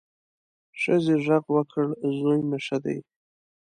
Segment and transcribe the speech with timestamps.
[0.81, 1.85] ښځه غږ وکړ،
[2.17, 2.97] زوی مې ښه دی.